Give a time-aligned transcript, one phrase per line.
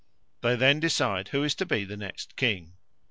[0.41, 2.73] They then decide who is to be the next king.